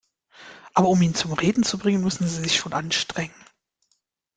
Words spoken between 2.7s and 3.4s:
anstrengen.